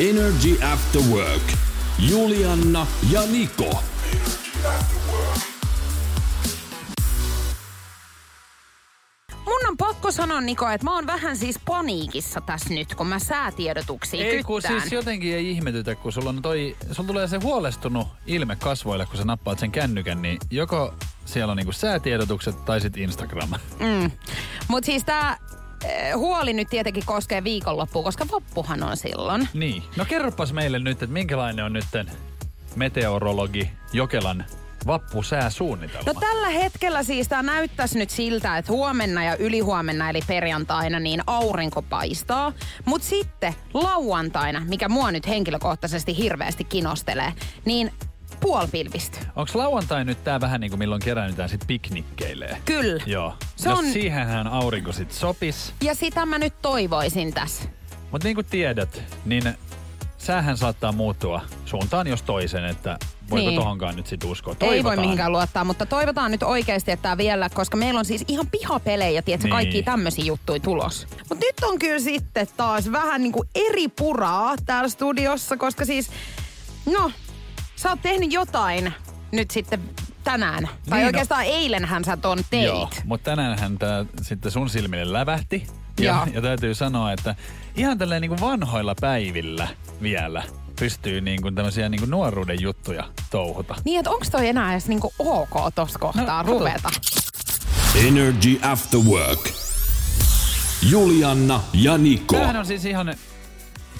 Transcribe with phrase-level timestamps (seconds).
[0.00, 1.42] Energy After Work.
[1.98, 3.82] Julianna ja Niko.
[9.44, 13.18] Mun on pakko sanoa, Niko, että mä oon vähän siis paniikissa tässä nyt, kun mä
[13.18, 14.80] säätiedotuksia Ei kun kyttään.
[14.80, 19.16] siis jotenkin ei ihmetytä, kun sulla, on toi, sulla tulee se huolestunut ilme kasvoille, kun
[19.16, 23.50] sä nappaat sen kännykän, niin joko siellä on niinku säätiedotukset tai sitten Instagram.
[23.80, 24.10] Mm.
[24.68, 25.38] Mutta siis tää
[26.16, 29.48] huoli nyt tietenkin koskee viikonloppua, koska vappuhan on silloin.
[29.54, 29.82] Niin.
[29.96, 31.84] No kerropas meille nyt, että minkälainen on nyt
[32.76, 34.44] meteorologi Jokelan
[34.86, 36.12] vappusääsuunnitelma.
[36.12, 41.22] No tällä hetkellä siis tämä näyttäisi nyt siltä, että huomenna ja ylihuomenna eli perjantaina niin
[41.26, 42.52] aurinko paistaa.
[42.84, 47.32] Mutta sitten lauantaina, mikä mua nyt henkilökohtaisesti hirveästi kinostelee,
[47.64, 47.92] niin
[48.40, 49.18] puolipilvistä.
[49.36, 52.56] Onko lauantai nyt tää vähän niin kuin milloin keräännytään sit piknikkeilee?
[52.64, 53.02] Kyllä.
[53.06, 53.34] Joo.
[53.56, 55.72] Se no on- siihenhän aurinko sit sopis.
[55.84, 57.64] Ja sitä mä nyt toivoisin tässä.
[58.12, 59.54] Mutta niin kuin tiedät, niin
[60.18, 62.98] säähän saattaa muuttua suuntaan jos toisen, että
[63.30, 63.60] voiko Niin.
[63.60, 64.52] tohonkaan nyt sit uskoa.
[64.54, 65.00] Ei voi Toivotaan.
[65.00, 69.22] mihinkään luottaa, mutta toivotaan nyt oikeasti, että tää vielä, koska meillä on siis ihan pihapelejä,
[69.22, 69.52] tiedätkö, Niin.
[69.52, 71.06] kaikki tämmöisiä juttuja tulos.
[71.28, 76.10] Mutta nyt on kyllä sitten taas vähän niinku eri puraa täällä studiossa, koska siis,
[76.86, 77.10] no,
[77.78, 78.92] sä oot tehnyt jotain
[79.32, 79.80] nyt sitten
[80.24, 80.62] tänään.
[80.62, 82.64] Tai Niin, no- oikeastaan eilenhän sä ton teit.
[82.64, 85.66] Joo, mutta tänäänhän tämä sitten sun silmille lävähti.
[86.00, 86.14] Joo.
[86.14, 87.34] Ja, ja täytyy sanoa, että
[87.76, 89.68] ihan tälleen niin kuin vanhoilla päivillä
[90.02, 90.42] vielä
[90.80, 93.74] pystyy niin kuin tämmöisiä niin kuin nuoruuden juttuja touhuta.
[93.84, 96.90] Niin, että onks toi enää edes niinku ok tossa kohtaa No, ruveta?
[98.06, 99.48] Energy After Work.
[100.90, 102.34] Julianna ja Niko.
[102.36, 103.14] Tämähän on siis ihan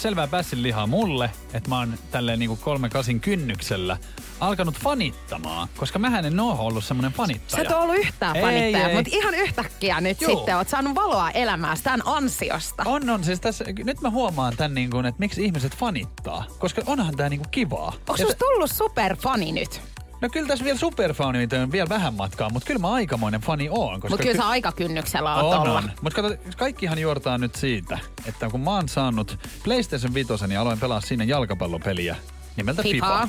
[0.01, 3.97] selvää pässin lihaa mulle, että mä oon tälleen niinku kolme kasin kynnyksellä
[4.41, 7.63] alkanut fanittamaan, koska mähän en oo ollut semmonen Sä fanittaja.
[7.63, 10.37] et oo ollut yhtään fanittaja, mutta ihan yhtäkkiä nyt Joo.
[10.37, 12.83] sitten oot saanut valoa elämääsi tämän ansiosta.
[12.87, 13.25] On, on.
[13.25, 16.45] Siis tässä, nyt mä huomaan tän, niin kuin, että miksi ihmiset fanittaa.
[16.59, 17.93] Koska onhan tää niin kuin kivaa.
[17.99, 19.81] Onko susta tullut superfani nyt?
[20.21, 24.01] No kyllä tässä vielä superfani on vielä vähän matkaa, mutta kyllä mä aikamoinen fani oon.
[24.03, 25.79] Mutta kyllä ky- sä aikakynnyksellä oot on, olla.
[25.79, 25.91] on.
[26.03, 30.81] Mutta kato, kaikkihan juortaa nyt siitä, että kun mä oon saanut PlayStation 5 ja aloin
[30.81, 32.17] pelaa siinä jalkapallopeliä
[32.57, 33.07] nimeltä FIFA.
[33.07, 33.29] FIFA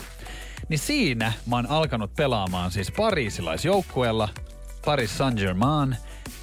[0.70, 4.30] niin siinä mä oon alkanut pelaamaan siis pariisilaisjoukkueella,
[4.86, 5.96] Paris Saint-Germain,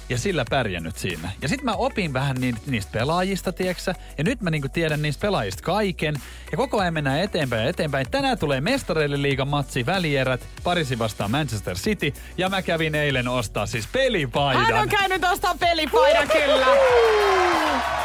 [0.09, 1.31] ja sillä pärjännyt siinä.
[1.41, 5.21] Ja sitten mä opin vähän ni- niistä pelaajista, tieksä, ja nyt mä niinku tiedän niistä
[5.21, 6.15] pelaajista kaiken.
[6.51, 8.11] Ja koko ajan mennään eteenpäin ja eteenpäin.
[8.11, 13.65] Tänään tulee mestareille liigan matsi, välierät, Pariisi vastaan Manchester City, ja mä kävin eilen ostaa
[13.65, 14.65] siis pelipaidan.
[14.65, 16.65] Hän on käynyt ostaa pelipaidan kyllä.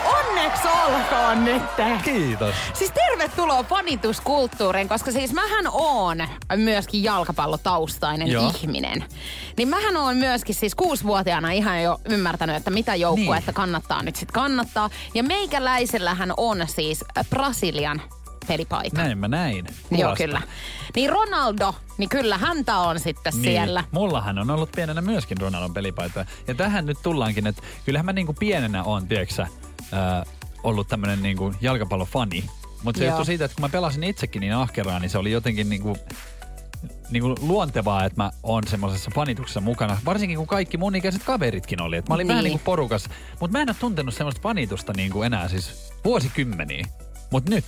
[0.05, 1.63] Onneksi olkoon nyt.
[2.05, 2.55] Kiitos.
[2.75, 6.19] Siis tervetuloa fanituskulttuuriin, koska siis mähän oon
[6.57, 8.53] myöskin jalkapallotaustainen Joo.
[8.63, 9.05] ihminen.
[9.57, 13.55] Niin mähän oon myöskin siis kuusivuotiaana ihan jo ymmärtänyt, että mitä joukkuetta Niin.
[13.55, 14.91] kannattaa nyt sit kannattaa.
[15.15, 18.03] Ja meikäläisellähän on siis äh, Brasilian
[18.49, 18.97] pelipaita.
[19.03, 19.67] Näin mä näin.
[19.91, 20.17] Joo, kuvasta.
[20.25, 20.43] kyllä.
[20.97, 23.43] Niin Ronaldo, niin kyllä häntä on sitten Niin.
[23.43, 23.85] siellä.
[23.91, 26.27] Mullahan on ollut pienenä myöskin Ronaldon pelipaita.
[26.49, 29.47] Ja tähän nyt tullaankin, että kyllähän mä niinku pienenä on, tiedätkö
[29.93, 30.25] ää,
[30.63, 32.45] ollut tämmönen niinku jalkapallofani.
[32.85, 33.11] Mutta se Joo.
[33.11, 35.97] johtui siitä, että kun mä pelasin itsekin niin ahkeraan, niin se oli jotenkin niinku,
[37.11, 39.99] niinku luontevaa, että mä oon semmoisessa fanituksessa mukana.
[40.05, 41.97] Varsinkin kun kaikki mun ikäiset kaveritkin oli.
[41.97, 42.51] Et mä olin vähän Niin.
[42.51, 43.09] niinku porukas.
[43.41, 46.87] Mutta mä en ole tuntenut semmoista fanitusta niinku enää siis vuosikymmeniä.
[47.33, 47.65] Mut nyt.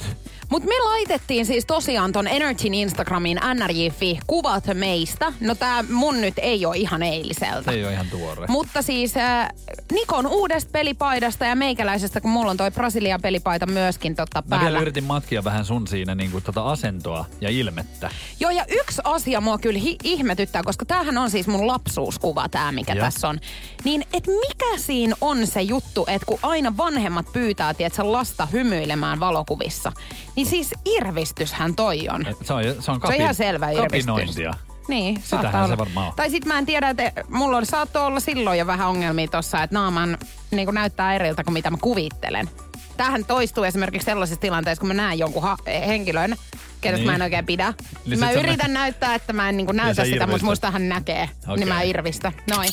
[0.49, 5.33] Mutta me laitettiin siis tosiaan ton Energyn Instagramiin nrj.fi kuvat meistä.
[5.41, 7.71] No tää mun nyt ei ole ihan eiliseltä.
[7.71, 8.47] Se ei ole ihan tuore.
[8.49, 9.49] Mutta siis äh,
[9.93, 14.65] Nikon uudesta pelipaidasta ja meikäläisestä, kun mulla on toi Brasilian pelipaita myöskin totta Mä päällä.
[14.65, 18.11] vielä yritin matkia vähän sun siinä niinku tota asentoa ja ilmettä.
[18.41, 22.73] Joo, ja yksi asia mua kyllä hi- ihmetyttää, koska tämähän on siis mun lapsuuskuva tää,
[22.73, 23.41] mikä tässä on.
[23.85, 29.21] Niin, et mikä siinä on se juttu, että kun aina vanhemmat pyytää, tiedätkö, lasta hymyilemään
[29.59, 29.93] valokuvissa,
[30.37, 32.27] niin siis irvistyshän toi on.
[32.27, 34.07] Et Se on, se on, kapi, Se on ihan selvä irvistys.
[34.07, 34.53] kapinointia.
[34.89, 36.13] Niin, Sitähän saattaa se varmaan on.
[36.17, 39.63] Tai sit mä en tiedä, että mulla on, saattoi olla silloin jo vähän ongelmia tossa,
[39.63, 40.19] että naaman
[40.51, 42.51] niin näyttää eriltä kuin mitä mä kuvittelen.
[42.97, 45.57] Tähän toistuu esimerkiksi sellaisissa tilanteissa, kun mä näen jonkun ha-
[45.87, 46.37] henkilön,
[46.81, 47.11] kenestä Niin.
[47.11, 47.75] mä en oikein pidä.
[48.07, 51.29] Niin mä yritän näyttää, että mä en niin Ja näytä sitä, mutta musta hän näkee.
[51.45, 51.57] Okei.
[51.57, 52.33] Niin mä irvistä.
[52.51, 52.69] Noin.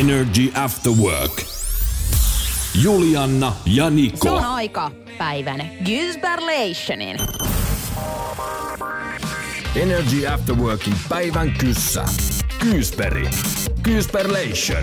[0.00, 1.55] Energy After Work.
[2.82, 4.30] Julianna ja Se Niko.
[4.36, 7.16] on aika päivän Gysberlationin.
[9.76, 12.04] Energy After Workin päivän kyssä.
[12.58, 13.28] Kyysperi.
[13.82, 14.82] Kyysperlation.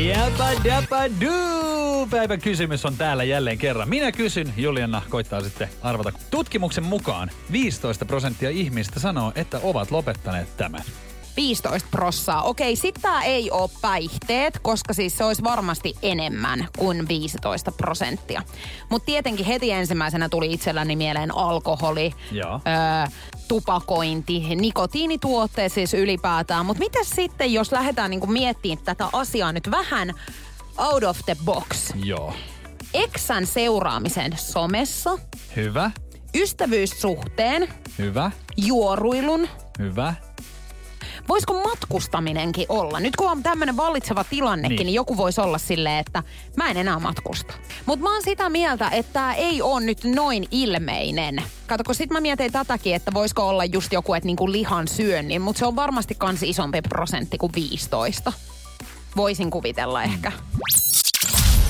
[0.00, 2.06] Jäpä däpä duu!
[2.10, 3.88] Päivän kysymys on täällä jälleen kerran.
[3.88, 6.12] Minä kysyn, Juliana koittaa sitten arvata.
[6.30, 10.82] Tutkimuksen mukaan 15 prosenttia ihmistä sanoo, että ovat lopettaneet tämän.
[11.36, 12.42] 15 prossaa.
[12.42, 18.42] Okei, sit tää ei oo päihteet, koska siis se olisi varmasti enemmän kuin 15 prosenttia.
[18.88, 22.60] Mutta tietenkin heti ensimmäisenä tuli itselläni mieleen alkoholi, Joo.
[22.66, 23.12] Öö,
[23.48, 26.66] tupakointi, nikotiinituotteet siis ylipäätään.
[26.66, 30.14] Mutta miten sitten, jos lähdetään niinku miettimään tätä asiaa nyt vähän
[30.78, 31.92] out of the box?
[32.04, 32.34] Joo.
[32.94, 35.18] Eksän seuraamisen somessa,
[35.56, 35.90] Hyvä,
[36.34, 37.68] ystävyyssuhteen,
[37.98, 40.14] hyvä, juoruilun, hyvä.
[41.28, 43.00] Voisiko matkustaminenkin olla?
[43.00, 44.86] Nyt kun on tämmöinen vallitseva tilannekin, Niin.
[44.86, 44.94] niin.
[44.94, 46.22] joku voisi olla silleen, että
[46.56, 47.54] mä en enää matkusta.
[47.86, 51.42] Mutta mä oon sitä mieltä, että tää ei ole nyt noin ilmeinen.
[51.66, 55.42] Kato, kun sit mä mietin tätäkin, että voisiko olla just joku, että niinku lihan syönnin,
[55.42, 58.32] mutta se on varmasti kans isompi prosentti kuin 15.
[59.16, 60.32] Voisin kuvitella ehkä.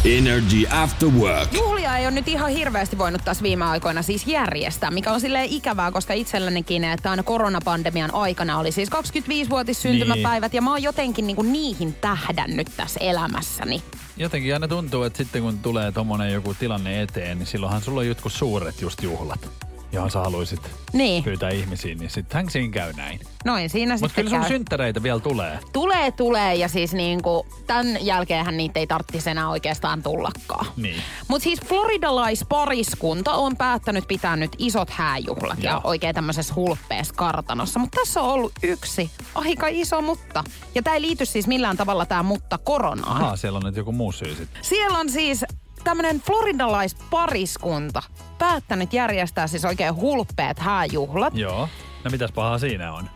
[0.04, 1.52] Energy After Work.
[1.52, 5.48] Juhlia ei ole nyt ihan hirveästi voinut tässä viime aikoina siis järjestää, mikä on silleen
[5.50, 11.26] ikävää, koska itsellänikin, että aina koronapandemian aikana oli siis 25-vuotis syntymäpäivät ja mä oon jotenkin
[11.26, 13.82] niinku niihin tähdännyt tässä elämässäni.
[14.16, 18.06] Jotenkin aina tuntuu, että sitten kun tulee tommonen joku tilanne eteen, niin silloinhan sulla on
[18.06, 19.48] jotkut suuret just juhlat,
[19.92, 20.60] johon sä haluaisit
[20.92, 23.20] Niin, pyytää ihmisiin, niin sittenhän siinä käy näin.
[23.44, 24.48] noin siinä Mutta sitten kyllä sun käy.
[24.48, 25.58] synttäreitä vielä tulee.
[25.72, 30.66] Tulee, tulee ja siis niinku, tämän jälkeenhän niitä ei tarvitsisi enää oikeastaan tullakaan.
[30.76, 31.02] Niin.
[31.28, 35.80] Mutta siis floridalaispariskunta on päättänyt pitää nyt isot hääjuhlat ja Joo.
[35.84, 37.78] oikein tämmöisessä hulppeessa kartanossa.
[37.78, 40.44] Mutta tässä on ollut yksi aika iso mutta.
[40.74, 43.16] Ja tämä ei liity siis millään tavalla tämä mutta koronaan.
[43.22, 44.64] Ahaa, siellä on nyt joku muu syy sitten.
[44.64, 45.44] Siellä on siis
[45.84, 48.02] tämmöinen floridalaispariskunta
[48.38, 51.34] päättänyt järjestää siis oikein hulppeat hääjuhlat.
[51.36, 51.68] Joo.
[52.04, 53.10] No mitäs pahaa siinä on?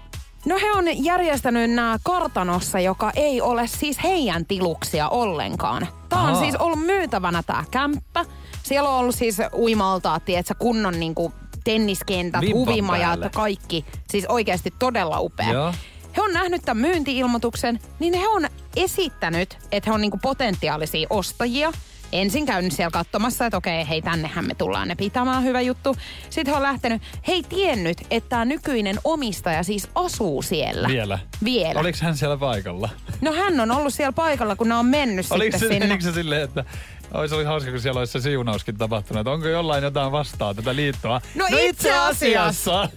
[0.47, 5.89] No he on järjestänyt nämä kartanossa, joka ei ole siis heidän tiluksia ollenkaan.
[6.09, 8.25] Tämä on siis ollut myytävänä tämä kämppä.
[8.63, 11.33] Siellä on ollut siis uimaltaat, tietsä, kunnon niinku
[11.65, 13.31] tenniskentät, Vimpan huvimajat, päälle.
[13.35, 13.85] kaikki.
[14.11, 15.53] Siis oikeasti todella upea.
[15.53, 15.75] Joo.
[16.17, 21.73] He on nähnyt tämän myyntiilmoituksen, niin he on esittänyt, että he on niinku potentiaalisia ostajia.
[22.13, 25.97] Ensin käynyt siellä katsomassa, että okei, hei tännehän me tullaan ne pitämään, hyvä juttu.
[26.31, 30.89] Sitten he on lähtenyt, he ei tiennyt, että tämä nykyinen omistaja siis asuu siellä.
[30.89, 31.19] Vielä?
[31.45, 31.81] Vielä.
[31.81, 32.89] Oliko hän siellä paikalla?
[33.21, 35.87] No hän on ollut siellä paikalla, kun ne on mennyt Oliko sitten se, sinne.
[35.87, 36.65] menikö se silleen, että
[37.15, 39.21] olisi ollut hauska, kun siellä olisi se siunauskin tapahtunut.
[39.21, 41.21] Että onko jollain jotain vastaa tätä liittoa?
[41.35, 42.89] No itse asiassa.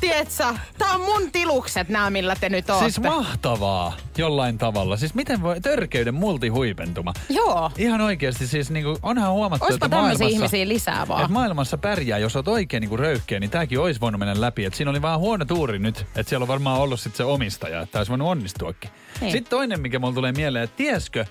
[0.00, 0.44] Tiedätkö,
[0.78, 2.84] tää on mun tilukset nämä, millä te nyt ootte.
[2.84, 4.96] Siis mahtavaa jollain tavalla.
[4.96, 7.12] Siis miten voi, törkeyden multihuipentuma.
[7.28, 7.70] Joo.
[7.78, 11.20] Ihan oikeasti siis niinku, onhan huomattu, Oispa että tämmöisiä maailmassa, ihmisiä lisää vaan.
[11.20, 14.64] että maailmassa pärjää, jos oot oikein niinku röyhkeä, niin tääkin olisi voinut mennä läpi.
[14.64, 17.80] Et siinä oli vähän huono tuuri nyt, että siellä on varmaan ollut sit se omistaja,
[17.80, 18.90] että olisi voinut onnistuakin.
[19.20, 19.32] Niin.
[19.32, 21.24] Sitten toinen, mikä mulla tulee mieleen, että tieskö,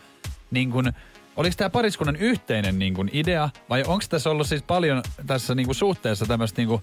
[0.51, 0.93] niin kun,
[1.35, 5.65] oliko tämä pariskunnan yhteinen niin kun idea, vai onko tässä ollut siis paljon tässä niin
[5.65, 6.81] kun suhteessa tämmöistä niin kun,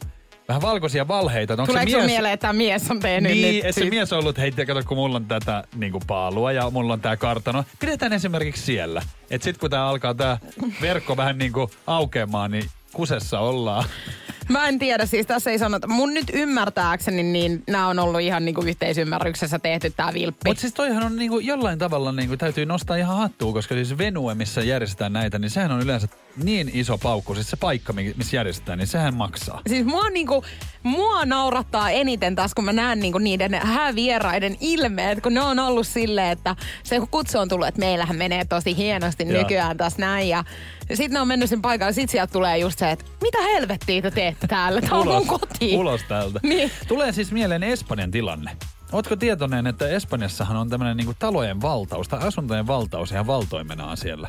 [0.49, 1.53] vähän valkoisia valheita?
[1.53, 3.75] Onko Tuleeko se mies, mieleen, että tämä mies on tehnyt niin, nyt?
[3.75, 6.93] se mies on ollut, hei, kato, kun mulla on tätä niin kuin paalua ja mulla
[6.93, 7.65] on tää kartano.
[7.81, 9.03] Pidetään esimerkiksi siellä.
[9.31, 10.39] Että sit kun tää alkaa tää
[10.81, 13.85] verkko vähän niin kuin aukeamaan, niin kusessa ollaan.
[14.49, 15.87] Mä en tiedä, siis tässä ei sanota.
[15.87, 20.49] Mun nyt ymmärtääkseni, niin nämä on ollut ihan niinku yhteisymmärryksessä tehty tää vilppi.
[20.51, 24.35] Mutta siis toihan on niinku jollain tavalla niinku täytyy nostaa ihan hattua, koska siis Venue,
[24.35, 27.35] missä järjestetään näitä, niin sehän on yleensä niin iso paukku.
[27.35, 29.61] Siis se paikka, mi- missä järjestetään, niin sehän maksaa.
[29.69, 30.45] Siis mua, niinku,
[30.83, 35.87] mua naurattaa eniten taas, kun mä näen niinku niiden häävieraiden ilmeet, kun ne on ollut
[35.87, 40.29] silleen, että se kutsu on tullut, että meillähän menee tosi hienosti nykyään tässä näin.
[40.29, 40.45] Ja
[40.89, 44.11] sitten ne on mennyt sen paikalle, sit sieltä tulee just se, että mitä helvettiä te
[44.11, 44.81] teette täällä?
[44.81, 45.77] Tää on mun koti.
[45.77, 46.41] ulos täältä.
[46.55, 46.71] Niin.
[46.89, 48.57] Tulee siis mieleen Espanjan tilanne.
[48.93, 54.29] Ootko tietoinen, että Espanjassahan on tämmöinen niinku talojen valtaus tai asuntojen valtaus ihan valtoimenaan siellä?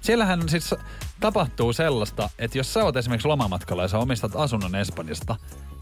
[0.00, 0.74] Siellähän siis
[1.24, 5.36] tapahtuu sellaista, että jos sä oot esimerkiksi lomamatkalla ja sä omistat asunnon Espanjasta,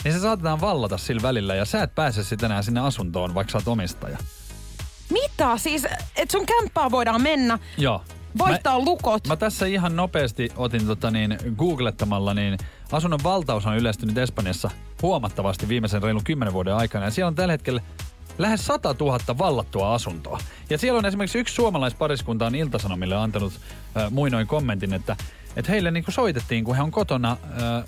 [0.04, 3.50] niin se saatetaan vallata sillä välillä ja sä et pääse sitten enää sinne asuntoon, vaikka
[3.50, 4.18] sä oot omistaja.
[5.11, 5.58] Mitä?
[5.58, 5.84] Siis,
[6.16, 8.02] että sun kämppää voidaan mennä, Joo.
[8.38, 9.26] vaihtaa Mä- lukot.
[9.26, 12.58] Mä tässä ihan nopeasti otin tota niin, googlettamalla, niin
[12.92, 14.70] asunnon valtaus on yleistynyt Espanjassa
[15.02, 17.04] huomattavasti viimeisen reilun kymmenen vuoden aikana.
[17.04, 17.82] Ja siellä on tällä hetkellä
[18.38, 20.38] lähes 100 000 vallattua asuntoa.
[20.70, 23.52] Ja siellä on esimerkiksi yksi suomalaispariskunta on Iltasanomille antanut
[23.96, 25.16] äh, muinoin kommentin, että,
[25.56, 27.84] että heille niin kuin soitettiin, kun he on kotona äh,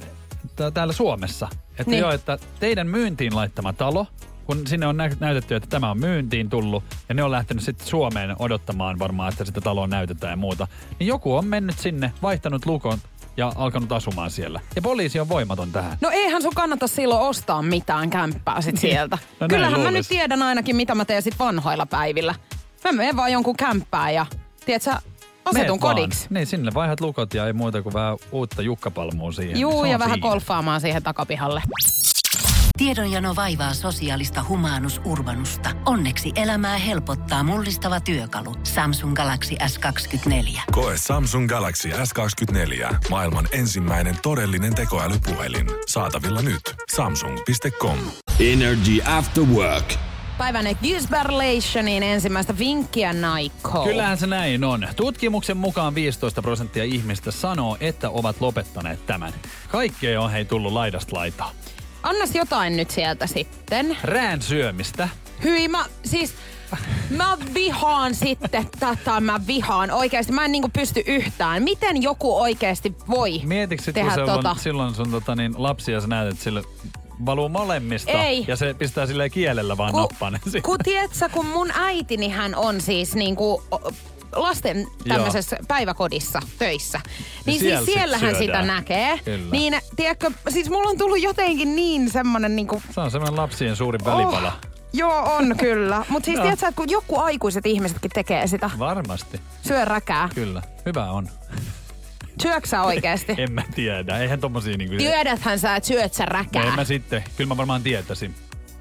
[0.56, 1.48] tää- täällä Suomessa.
[1.70, 2.00] Että Niin.
[2.00, 4.06] joo, että teidän myyntiin laittama talo
[4.46, 7.86] kun sinne on nä- näytetty, että tämä on myyntiin tullut, ja ne on lähtenyt sitten
[7.88, 12.66] Suomeen odottamaan varmaan, että sitä taloa näytetään ja muuta, niin joku on mennyt sinne, vaihtanut
[12.66, 12.98] lukon
[13.36, 14.60] ja alkanut asumaan siellä.
[14.76, 15.98] Ja poliisi on voimaton tähän.
[16.00, 19.18] No eihän sun kannata silloin ostaa mitään kämppää sit sieltä.
[19.40, 22.34] No Kyllähän mä nyt tiedän ainakin, mitä mä teen sit vanhoilla päivillä.
[22.84, 24.26] Mä menen vaan jonkun kämppään ja,
[24.66, 24.90] tiedätkö,
[25.44, 26.26] asetun kodiksi.
[26.30, 29.60] Niin, sinne vaihdat lukot ja ei muuta kuin vähän uutta jukkapalmua siihen.
[29.60, 30.28] Juu, ja vähän siinä.
[30.28, 31.62] golfaamaan siihen takapihalle.
[32.78, 35.70] Tiedonjano vaivaa sosiaalista humanus urbanusta.
[35.86, 38.54] Onneksi elämää helpottaa mullistava työkalu.
[38.62, 40.60] Samsung Galaxy S24.
[40.72, 42.96] Koe Samsung Galaxy S24.
[43.10, 45.66] Maailman ensimmäinen todellinen tekoälypuhelin.
[45.86, 46.60] Saatavilla nyt.
[46.94, 47.98] Samsung.com.
[48.40, 49.94] Energy After Work.
[50.38, 53.84] Päivänne Gisberlationin ensimmäistä vinkkiä Naiko.
[53.84, 54.88] Kyllähän se näin on.
[54.96, 59.32] Tutkimuksen mukaan 15 prosenttia ihmistä sanoo, että ovat lopettaneet tämän.
[59.68, 61.50] Kaikkea on hei tullut laidasta laitaa.
[62.04, 63.96] Annas jotain nyt sieltä sitten.
[64.02, 65.08] Rään syömistä.
[65.44, 66.34] Hyi, mä siis...
[67.10, 69.90] Mä vihaan sitten tätä, mä vihaan.
[69.90, 71.62] Oikeasti mä en niinku pysty yhtään.
[71.62, 74.50] Miten joku oikeasti voi Mietitkö sit, kun tehdä se tota?
[74.50, 76.62] on silloin sun tota, niin, lapsia sä näet, että sille
[77.26, 78.10] valuu molemmista.
[78.10, 78.44] Ei.
[78.48, 79.94] Ja se pistää silleen kielellä vaan
[80.30, 80.66] ne siitä.
[80.66, 83.62] kun tiedätkö, kun mun äitini hän on siis niinku
[84.32, 87.00] lasten tämmöisessä päiväkodissa töissä.
[87.46, 88.66] Niin siellä siis sit siellähän sitä syödään.
[88.66, 89.18] näkee.
[89.24, 89.50] Kyllä.
[89.52, 92.82] Niin tiedätkö, siis mulla on tullut jotenkin niin semmonen niinku...
[92.90, 94.48] Se on semmoinen lapsien suurin välipala.
[94.48, 96.04] Oh, joo, on kyllä.
[96.08, 96.42] Mutta siis Joo.
[96.42, 99.40] tiedätkö, että kun joku aikuiset ihmisetkin tekee sitä, Varmasti.
[99.62, 100.28] syö räkää.
[100.34, 100.62] Kyllä.
[100.86, 101.28] Hyvä on.
[102.42, 103.34] Syöksä oikeesti?
[103.38, 104.18] En mä tiedä.
[104.18, 104.96] Eihän tommosia niinku...
[104.96, 106.64] Tiedäthän sä, että syöt sä räkää.
[106.64, 107.24] En mä sitten.
[107.36, 108.34] Kyllä mä varmaan tietäisin.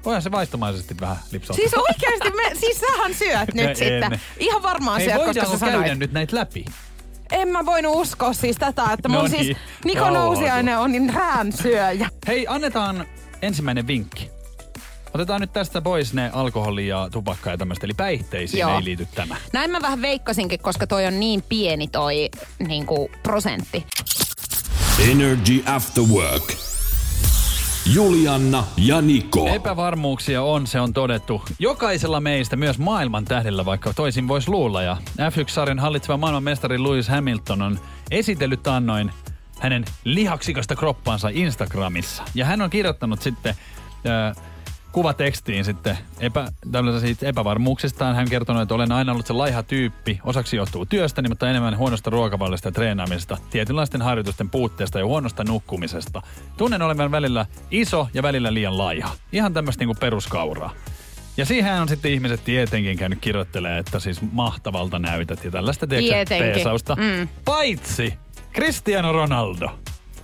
[0.04, 1.68] Voihan se vaistomaisesti vähän lipsauttaa.
[1.68, 3.76] Siis oikeesti, me, siis sähän syöt nyt En.
[3.76, 4.20] sitten.
[4.38, 5.98] Ihan varmaan Hei, syöt, koska sä käydä sanoit.
[5.98, 6.64] nyt näitä läpi?
[7.32, 10.24] En mä voinut uskoa siis tätä, että mun No siis niin, Niko rauhoitu.
[10.24, 12.08] Nousiainen on niin räänsyöjä.
[12.26, 13.06] Hei, annetaan
[13.42, 14.30] ensimmäinen vinkki.
[15.14, 18.76] Otetaan nyt tästä pois ne alkoholi ja tupakka ja tämmöistä, eli päihteisiin Joo.
[18.76, 19.36] ei liity tämä.
[19.52, 22.30] Näin mä vähän veikkasinkin, koska toi on niin pieni toi
[22.68, 23.86] niinku, prosentti.
[25.10, 26.52] Energy After Work.
[27.92, 29.48] Julianna ja Niko.
[29.48, 31.42] Epävarmuuksia on, se on todettu.
[31.58, 34.82] Jokaisella meistä, myös maailman tähdellä, vaikka toisin voisi luulla.
[34.82, 37.78] Ja F1-sarjan hallitseva maailmanmestari Lewis Hamilton on
[38.10, 39.10] esitellyt annoin
[39.58, 42.22] hänen lihaksikasta kroppaansa Instagramissa.
[42.34, 43.54] Ja hän on kirjoittanut sitten
[44.06, 44.44] äh,
[44.94, 48.14] kuvatekstiin sitten epä, tällaisista epävarmuuksistaan.
[48.14, 50.20] Hän on kertonut, että olen aina ollut se laiha tyyppi.
[50.24, 56.22] Osaksi johtuu työstäni, mutta enemmän huonosta ruokavallista ja treenaamisesta, tietynlaisten harjoitusten puutteesta ja huonosta nukkumisesta.
[56.56, 59.10] Tunnen olevan välillä iso ja välillä liian laiha.
[59.32, 60.72] Ihan tämmöistä niinku peruskauraa.
[61.36, 66.38] Ja siihen on sitten ihmiset tietenkin käynyt kirjoittelemaan, että siis mahtavalta näytät ja tällaista tiedätkö,
[66.38, 66.96] peesausta.
[66.96, 67.28] Mm.
[67.44, 68.14] Paitsi
[68.54, 69.70] Cristiano Ronaldo.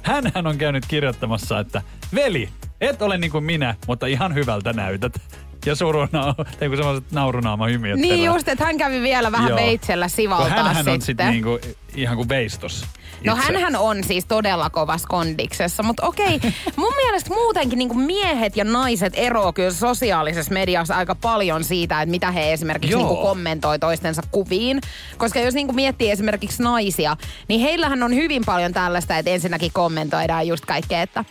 [0.02, 1.82] Hänhän on käynyt kirjoittamassa, että
[2.14, 2.48] veli,
[2.80, 5.20] et ole niin kuin minä, mutta ihan hyvältä näytät.
[5.66, 9.58] Ja suruna, tai kun semmoiset naurunaama hymiöt Niin just, että hän kävi vielä vähän Joo.
[9.58, 10.94] veitsellä sivaltaa hänhän sitten.
[10.94, 11.58] on sitten niinku,
[11.94, 12.86] ihan kuin veistos.
[13.26, 13.46] No itse.
[13.46, 16.40] hänhän on siis todella kovassa kondiksessa, mutta okei,
[16.76, 22.10] mun mielestä muutenkin niin miehet ja naiset eroavat kyllä sosiaalisessa mediassa aika paljon siitä, että
[22.10, 23.12] mitä he esimerkiksi Joo.
[23.12, 24.80] niin kommentoi toistensa kuviin.
[25.16, 27.16] Koska jos niin miettii esimerkiksi naisia,
[27.48, 31.24] niin heillähän on hyvin paljon tällaista, että ensinnäkin kommentoidaan just kaikkea, että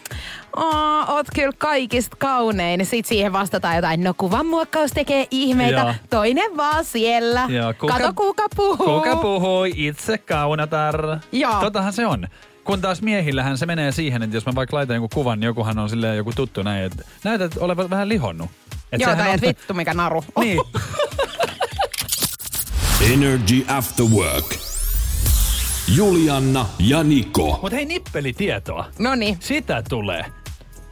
[0.56, 2.86] Aa, oot kyllä kaikista kaunein.
[2.86, 5.94] Sitten siihen vastataan jotain, no kuvanmuokkaus tekee ihmeitä, Joo.
[6.10, 7.46] toinen vaan siellä.
[7.50, 9.00] Joo, kuka- Kato kuka puhuu.
[9.01, 11.18] Kuka puhui itse kaunatar?
[11.32, 11.60] Joo.
[11.60, 12.27] Totahan se on.
[12.63, 15.79] Kun taas miehillähän se menee siihen, että jos mä vaikka laitan joku kuvan, niin jokuhan
[15.79, 18.50] on silleen joku tuttu näin, että näytät olevan vähän lihonnut.
[18.91, 20.24] Et Joo, tai on- et vittu mikä naru.
[20.39, 20.60] Niin.
[23.13, 24.56] Energy After Work.
[25.96, 27.60] Julianna ja Niko.
[27.62, 28.86] Mutta hei, nippelitietoa.
[29.00, 30.25] No niin, Sitä tulee.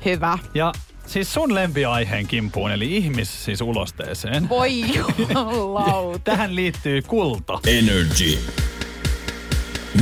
[0.06, 0.38] Hyvä.
[0.54, 0.72] Ja
[1.06, 4.50] siis sun lempiaiheen kimpuun, eli ihmis siis ulosteeseen.
[4.50, 6.20] Voi jumalauta.
[6.20, 7.60] Tähän liittyy kulta.
[7.68, 8.40] Energy.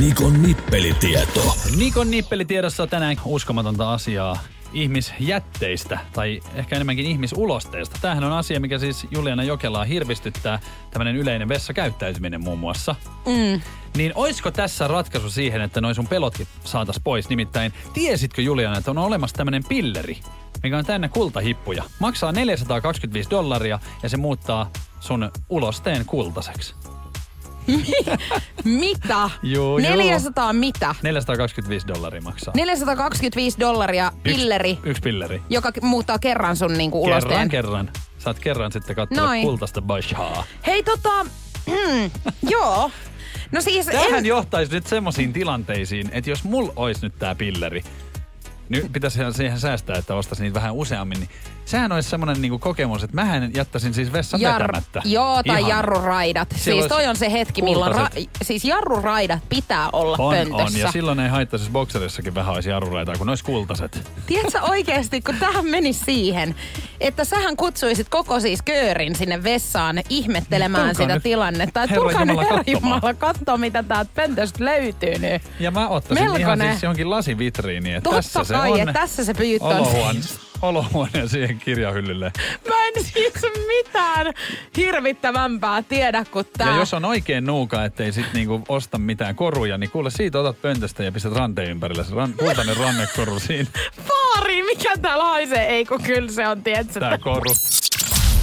[0.00, 1.56] Nikon nippelitieto.
[1.76, 4.38] Nikon nippelitiedossa tänään uskomatonta asiaa
[4.76, 7.98] ihmisjätteistä, tai ehkä enemmänkin ihmisulosteista.
[8.00, 10.58] Tämähän on asia, mikä siis Juliana Jokelaa hirvistyttää,
[10.90, 12.94] tämmöinen yleinen vessakäyttäytyminen muun muassa.
[13.26, 13.60] Mm.
[13.96, 17.28] Niin oisko tässä ratkaisu siihen, että noin sun pelotkin saatas pois?
[17.28, 20.20] Nimittäin, tiesitkö Juliana, että on olemassa tämmöinen pilleri,
[20.62, 21.84] mikä on täynnä kultahippuja.
[22.00, 26.74] Maksaa 425 dollaria ja se muuttaa sun ulosteen kultaiseksi.
[28.64, 29.30] Mitä?
[29.42, 29.96] Juu, juu.
[29.96, 30.94] 400 mitä?
[31.02, 32.54] 425 dollaria maksaa.
[32.56, 35.42] 425 dollaria pilleri, Yksi, yksi pilleri.
[35.50, 37.48] joka muuttaa kerran sun niinku Kerran, ulosteen.
[37.48, 37.90] kerran.
[38.18, 39.42] Saat kerran sitten katsoa Noin.
[39.42, 40.44] kultaista bashaa.
[40.66, 41.26] Hei tota,
[41.66, 42.10] hmm,
[42.50, 42.90] joo.
[43.52, 47.82] No siis Tähän en, johtaisi nyt semmoisiin tilanteisiin, että jos mulla olisi nyt tää pilleri,
[48.68, 51.30] nyt pitäisi siihen säästää, että ostaisin niitä vähän useammin, niin
[51.66, 55.02] sehän olisi semmoinen niinku kokemus, että mähän jättäisin siis vessan Jar- vetämättä.
[55.04, 55.70] Joo, tai Ihan.
[55.70, 56.48] jarruraidat.
[56.56, 60.64] Siellä siis toi on se hetki, milloin ra- siis jarruraidat pitää olla On, pöntössä.
[60.64, 60.76] on.
[60.80, 64.10] Ja silloin ei haittaisi, jos bokserissakin vähän olisi jarrureita, kun ne olisi kultaiset.
[64.26, 66.54] Tiedätkö oikeasti, kun tähän meni siihen,
[67.00, 71.82] että sähän kutsuisit koko siis köörin sinne vessaan ihmettelemään Tulkaa sitä nyt, tilannetta.
[71.82, 72.62] Että Herra tulkaa nyt Herra.
[72.66, 75.42] Jumala katsoa, mitä täältä pöntöstä löytyy nyt.
[75.60, 76.70] Ja mä ottaisin ihan Melkoinen.
[76.70, 78.80] siis johonkin lasivitriiniin, että Totta tässä se kai, on.
[78.80, 79.86] että tässä se pyyttö on
[80.62, 81.14] Olohuone, siis.
[81.16, 82.32] olohuone siihen kirjahyllylle.
[82.68, 84.34] Mä en siis mitään
[84.76, 86.70] hirvittävämpää tiedä kuin tää.
[86.70, 90.62] Ja jos on oikein nuuka, ettei sit niinku osta mitään koruja, niin kuule siitä otat
[90.62, 93.70] pöntöstä ja pistät ranteen ympärille se ran, kultainen rannekoru siinä.
[94.08, 95.66] Paari, mikä täällä haisee?
[95.66, 97.00] Ei kun kyllä se on, tiedätkö?
[97.00, 97.50] Tää koru.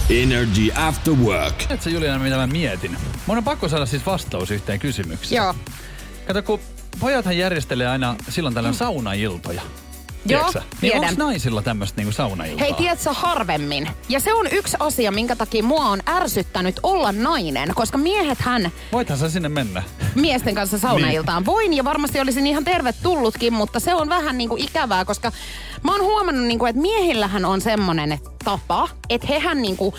[0.09, 1.57] Energy After Work.
[1.57, 2.97] Tiedätkö Juliana, mitä mä mietin?
[3.25, 5.37] Mun on pakko saada siis vastaus yhteen kysymykseen.
[5.37, 5.55] Joo.
[6.27, 6.59] Kato, kun
[6.99, 9.61] pojathan järjestelee aina silloin tällöin saunailtoja.
[10.25, 10.75] Joo, Tiedätkö?
[10.81, 12.59] Niin onks naisilla tämmöistä niinku saunailtaa?
[12.65, 13.89] Hei, tiedätkö harvemmin?
[14.09, 19.17] Ja se on yksi asia, minkä takia mua on ärsyttänyt olla nainen, koska miehethän Voithan
[19.17, 19.83] sä sinne mennä.
[20.15, 21.37] miesten kanssa saunailtaan.
[21.43, 21.45] Niin.
[21.45, 25.31] Voin ja varmasti olisin ihan tervetullutkin, mutta se on vähän niinku ikävää, koska
[25.83, 29.93] mä oon huomannut, niinku, että miehillähän on semmonen tapa, että hehän niinku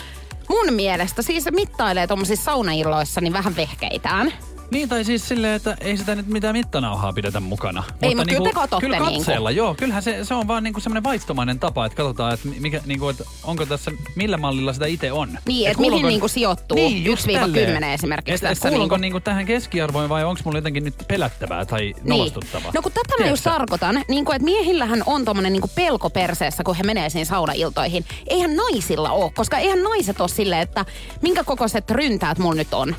[0.48, 4.32] mun mielestä siis mittailee tuommoisissa saunailloissa niin vähän vehkeitään.
[4.70, 7.84] Niin, tai siis silleen, että ei sitä nyt mitään mittanauhaa pidetä mukana.
[8.02, 9.14] Ei, mut kyllä te katsotte Kyllä niinku.
[9.18, 9.74] katseella, joo.
[9.74, 13.24] Kyllähän se, se on vaan niinku semmoinen vaittomainen tapa, että katsotaan, että, mikä, niinku, että
[13.44, 15.38] onko tässä, millä mallilla sitä itse on.
[15.46, 17.84] Niin, et kuuluuko- mihin niinku sijoittuu, Niin, just 1-10 tälleen.
[17.84, 19.02] esimerkiksi Et, et tässä kuulunko niinku.
[19.02, 22.70] niinku tähän keskiarvoin vai onko mulla jotenkin nyt pelättävää tai nolostuttavaa?
[22.74, 23.50] No kun tätä mä Tiedätkö just sä?
[23.50, 28.04] tarkoitan, niin kuin, että miehillähän on tommonen niin pelko perseessä, kun he menee siinä saunailtoihin.
[28.26, 30.84] Eihän naisilla ole, koska eihän naiset ole silleen, että
[31.22, 32.96] minkä kokoiset ryntäät mulla nyt on.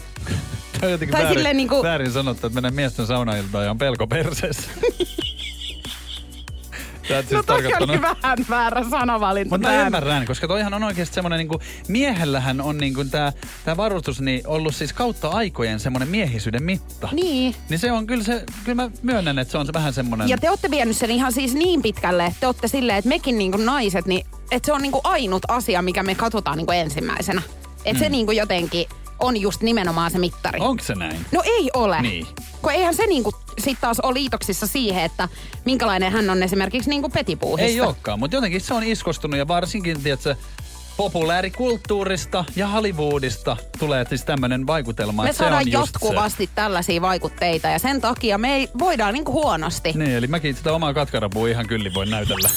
[0.85, 4.07] On jotenkin Tai väärin, silleen niinku- väärin sanottu, että menee miesten saunailtaan ja on pelko
[4.07, 4.69] perseessä.
[7.07, 9.49] Sä No siis toi tarkoittanut- oli vähän väärä sanavalinta.
[9.55, 13.33] Mutta mä Mä- ymmärrän, koska toihan on oikeasti semmoinen, niinku, miehellähän on niinku tää,
[13.65, 17.09] tää varustus niin ollut siis kautta aikojen semmoinen miehisyyden mitta.
[17.11, 17.55] Niin.
[17.69, 20.29] Niin se on kyllä se, kyllä mä myönnän, että se on se vähän semmoinen...
[20.29, 23.37] Ja te olette vienyt sen ihan siis niin pitkälle, että te olette silleen, että mekin
[23.37, 26.67] niin kuin naiset, niin että se on niin kuin ainut asia, mikä me katsotaan niin
[26.67, 27.41] kuin ensimmäisenä.
[27.85, 28.85] Että se niin kuin jotenkin
[29.19, 30.59] on just nimenomaan se mittari.
[30.59, 31.25] Onko se näin?
[31.31, 32.01] No ei ole.
[32.01, 32.27] Niin.
[32.61, 35.29] Kun eihän se niinku sit taas ole liitoksissa siihen, että
[35.65, 37.71] minkälainen hän on esimerkiksi niinku petipuuhista.
[37.71, 40.35] Ei olekaan, mutta jotenkin se on iskostunut ja varsinkin, tiedätkö,
[40.97, 47.67] populaarikulttuurista ja Hollywoodista tulee siis tämmöinen vaikutelma, Me että se saadaan on jatkuvasti tällaisia vaikutteita
[47.67, 49.91] ja sen takia me ei voidaan niinku huonosti.
[49.91, 49.99] se.
[49.99, 52.49] Niin, eli mäkin sitä omaa katkarapua ihan kyllin voin näytellä.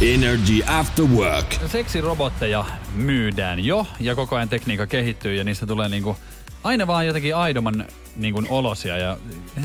[0.00, 1.54] Energy After Work.
[1.66, 6.16] Seksirobotteja myydään jo ja koko ajan tekniikka kehittyy ja niistä tulee niinku
[6.64, 7.86] aina vaan jotenkin aidoman
[8.16, 9.16] niinku olosia ja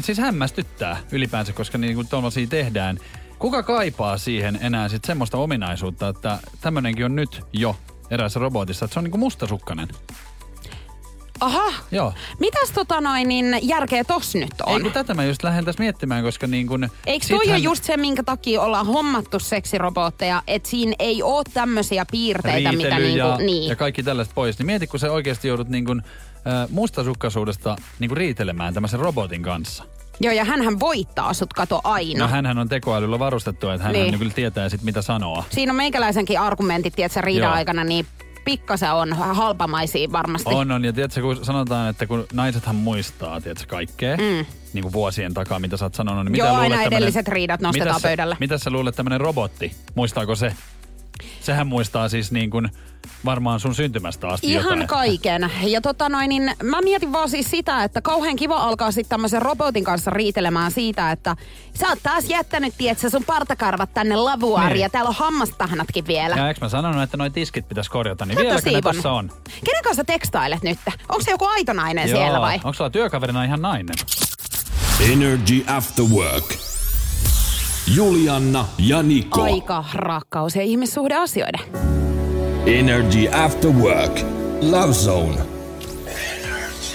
[0.02, 3.00] siis hämmästyttää ylipäänsä, koska niinku tuollaisia tehdään.
[3.40, 7.76] Kuka kaipaa siihen enää sit semmoista ominaisuutta, että tämmönenkin on nyt jo
[8.10, 9.88] eräässä robotissa, että se on niinku mustasukkainen.
[11.40, 12.14] Aha, Joo.
[12.40, 14.82] mitäs tota noin, niin järkeä tos nyt Ei on?
[14.82, 16.90] kun tätä mä just lähden tässä miettimään, koska niin kun...
[17.06, 22.06] Eikö toi ole just se, minkä takia ollaan hommattu seksirobotteja, että siinä ei ole tämmöisiä
[22.12, 23.70] piirteitä, mitä riitely niinku, ja, niin.
[23.70, 24.58] ja kaikki tällaista pois.
[24.60, 26.02] Niin mieti, kun sä oikeasti joudut niin kun,
[26.48, 29.84] äh, mustasukkaisuudesta niin kun riitelemään tämmöisen robotin kanssa.
[30.20, 32.20] Joo, ja hänhän voittaa sut kato aina.
[32.26, 34.06] No hänhän on tekoälyllä varustettu, että hän Niin.
[34.08, 34.20] niin.
[34.20, 35.44] kyllä tietää sit mitä sanoa.
[35.50, 38.06] Siinä on meikäläisenkin argumentit, tiedätkö, riidan aikana, niin
[38.46, 40.50] pikkasen on halpamaisia varmasti.
[40.54, 40.86] On, on.
[40.86, 44.46] Ja tiedätkö, kun sanotaan, että kun naisethan muistaa, tiedätkö, kaikkea, mm.
[44.74, 46.26] niin kuin vuosien takaa, mitä sä oot sanonut.
[46.26, 48.38] Niin Joo, mitä aina luulet, edelliset riidat nostetaan mitä sä, pöydälle.
[48.40, 50.54] Mitä sä luulet, tämmönen robotti, muistaako se?
[51.42, 52.70] Sehän muistaa siis niin kuin
[53.26, 54.88] varmaan sun syntymästä asti Ihan jotain.
[54.88, 55.52] kaiken.
[55.64, 59.42] Ja tota noin, niin mä mietin vaan siis sitä, että kauhean kiva alkaa sitten tämmöisen
[59.42, 61.36] robotin kanssa riitelemään siitä, että
[61.80, 64.82] sä oot taas jättänyt, tietsä, sun partakarvat tänne lavuaariin Niin.
[64.82, 66.36] ja täällä on hammastahnatkin vielä.
[66.36, 69.32] Ja eikö mä sanonut, että noi tiskit pitäisi korjata, niin Kato, vieläkö ne tossa on?
[69.66, 70.80] Kenen kanssa tekstailet nyt?
[71.10, 72.56] Onko se joku aito nainen siellä vai?
[72.56, 73.96] Onko sulla työkaverina ihan nainen?
[75.12, 76.46] Energy After Work.
[77.96, 79.42] Julianna ja Niko.
[79.44, 81.62] Aika rakkaus ja ihmissuhdeasioiden.
[82.68, 84.20] Energy After Work.
[84.62, 85.42] Love Zone.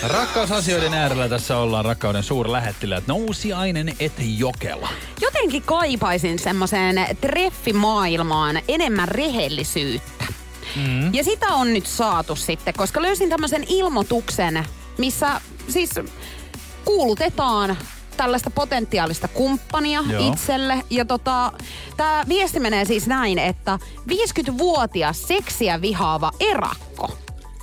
[0.03, 3.07] Rakkausasioiden äärellä tässä ollaan rakkauden suurlähettiläät.
[3.07, 4.89] Nousiainen et Jokela.
[5.21, 10.25] Jotenkin kaipaisin semmoiseen treffimaailmaan enemmän rehellisyyttä.
[10.77, 11.15] Mm.
[11.15, 14.65] Ja sitä on nyt saatu sitten, koska löysin tämmöisen ilmoituksen,
[14.99, 15.91] missä siis
[16.85, 17.77] kuulutetaan
[18.21, 20.33] tällaista potentiaalista kumppania Joo.
[20.33, 20.85] Itselle.
[20.91, 21.53] Ja tota,
[21.97, 23.79] tämä viesti menee siis näin, että
[24.11, 27.19] 50-vuotias seksiä vihaava erakko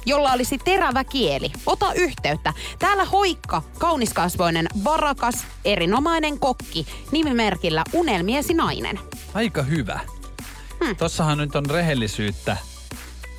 [0.05, 1.51] jolla olisi terävä kieli.
[1.65, 2.53] Ota yhteyttä.
[2.79, 8.99] Täällä hoikka, kauniskasvoinen, varakas, erinomainen kokki, nimimerkillä Unelmiesi nainen.
[9.33, 9.99] Aika hyvä.
[10.85, 10.95] Hmm.
[10.95, 12.57] Tossahan nyt on rehellisyyttä,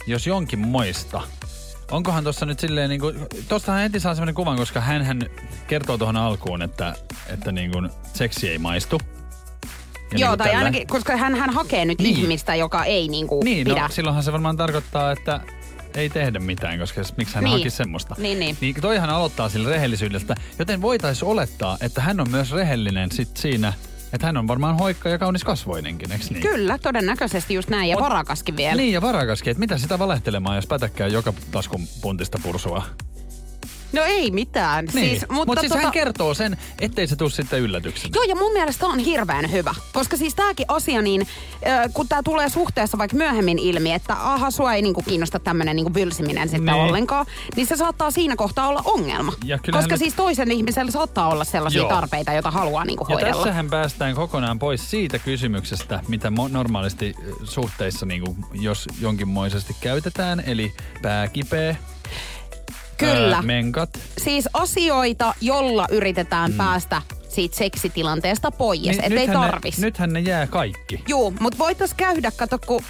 [0.07, 1.21] jos jonkin moista.
[1.91, 3.13] Onkohan tossa nyt silleen niinku,
[3.49, 5.27] tostahan heti saa sellainen kuvan, koska hän
[5.67, 6.95] kertoo tuohon alkuun, että,
[7.29, 7.79] että niinku
[8.15, 9.01] seksi ei maistu.
[10.13, 12.17] Ja Joo, niinku tai tällä- ainakin, koska hän, hän hakee nyt Niin.
[12.19, 13.83] ihmistä, joka ei niinku Niin, pidä.
[13.83, 15.41] no silloinhan se varmaan tarkoittaa, että
[15.95, 17.53] ei tehdä mitään, koska miksi hän Niin.
[17.59, 18.15] hakisi semmoista.
[18.19, 18.57] Niin, niin.
[18.61, 23.73] niin toihan aloittaa sillä rehellisyydestä, joten voitaisiin olettaa, että hän on myös rehellinen sit siinä,
[24.13, 26.43] että hän on varmaan hoikka ja kaunis kasvoinenkin, eikö niin?
[26.43, 27.89] Kyllä, todennäköisesti just näin.
[27.89, 28.77] Ja varakaskin vielä.
[28.77, 32.85] Niin, ja varakaskin, että mitä sitä valehtelemaan, jos pätäkkää joka taskun puntista pursua.
[33.93, 34.85] No ei mitään.
[34.95, 35.09] Niin.
[35.09, 38.11] Siis, mutta Mut siis tota, hän kertoo sen, ettei se tule sitten yllätyksenä.
[38.15, 39.75] Joo, ja mun mielestä on hirveän hyvä.
[39.93, 41.27] Koska siis tääkin asia, niin
[41.67, 45.77] äh, kun tää tulee suhteessa vaikka myöhemmin ilmi, että aha, sua ei niinku kiinnosta tämmönen
[45.77, 46.75] niinku vylsiminen sitten Niin.
[46.85, 49.33] ollenkaan, niin se saattaa siinä kohtaa olla ongelma.
[49.45, 51.89] Ja Koska nyt- siis toisen ihmisellä saattaa olla sellaisia Joo.
[51.91, 53.35] tarpeita, joita haluaa niinku Ja hoidella.
[53.37, 60.43] tässähän päästään kokonaan pois siitä kysymyksestä, mitä mo- normaalisti suhteissa, niin kuin, jos jonkinmoisesti käytetään,
[60.47, 60.73] eli
[61.03, 61.77] pääkipeä,
[62.99, 63.37] Kyllä.
[63.37, 63.91] ää, menkat.
[64.19, 66.57] Siis asioita, jolla yritetään mm.
[66.57, 69.79] päästä siitä seksitilanteesta pois, niin, ettei tarvis.
[69.79, 71.03] Ne, nythän ne jää kaikki.
[71.09, 72.83] Juu, mutta voitais käydä, kato kun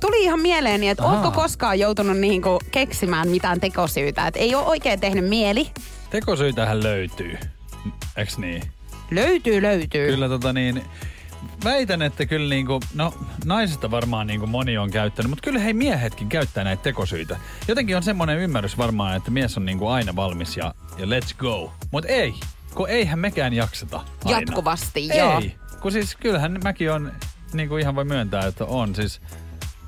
[0.00, 1.14] tuli ihan mieleeni, että Ahaa.
[1.14, 4.26] ootko koskaan joutunut niinku keksimään mitään tekosyytä.
[4.26, 5.70] Että ei ole oikein tehnyt mieli.
[6.10, 7.38] Tekosyytähän löytyy,
[8.16, 8.62] eks niin?
[9.10, 10.10] Löytyy, löytyy.
[10.10, 10.82] Kyllä tota niin,
[11.64, 16.28] väitän, että kyllä niinku, no naisista varmaan niinku moni on käyttänyt, mutta kyllä hei miehetkin
[16.28, 17.36] käyttää näitä tekosyitä.
[17.68, 21.72] Jotenkin on semmoinen ymmärrys varmaan, että mies on niinku aina valmis ja, ja let's go.
[21.90, 22.34] Mutta ei,
[22.74, 24.40] kun eihän mekään jakseta aina.
[24.40, 25.18] Jatkuvasti, ei.
[25.18, 25.42] joo.
[25.80, 27.12] kun siis kyllähän mäkin on,
[27.52, 29.20] niinku ihan voi myöntää, että on siis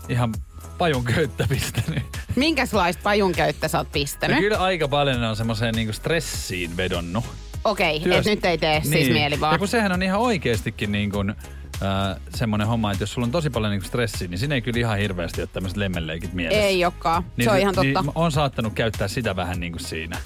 [0.09, 0.35] ihan
[0.79, 2.03] pajun köyttä pistänyt.
[2.37, 4.39] Minkälaista pajunköyttä sä oot No pistänyt?
[4.39, 7.25] kyllä aika paljon on semmoiseen niinku stressiin vedonnut.
[7.67, 8.93] Okei, okay, että nyt ei tee niin.
[8.93, 9.59] siis mieli Ja vaan.
[9.59, 13.51] kun sehän on ihan oikeastikin niin kuin, äh, semmoinen homma, että jos sulla on tosi
[13.51, 16.63] paljon niin stressiä, niin siinä ei kyllä ihan hirveästi ole tämmöiset lemmenleikit mielessä.
[16.63, 17.25] Ei olekaan.
[17.37, 18.03] Niin, se on ihan totta.
[18.03, 20.19] Niin on saattanut käyttää sitä vähän niin kuin siinä.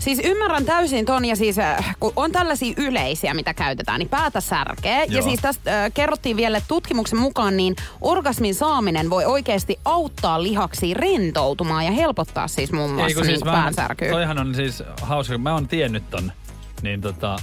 [0.00, 4.40] Siis ymmärrän täysin ton ja siis äh, kun on tällaisia yleisiä, mitä käytetään, niin päätä
[4.40, 5.04] särkee.
[5.04, 5.22] Ja Joo.
[5.22, 10.96] siis tästä äh, kerrottiin vielä että tutkimuksen mukaan, niin orgasmin saaminen voi oikeasti auttaa lihaksia
[10.98, 14.10] rentoutumaan ja helpottaa siis muun muassa kun niin siis siis päänsärkyä.
[14.10, 16.32] Toihan on siis hauska, kun mä oon tiennyt ton,
[16.82, 17.36] niin tota,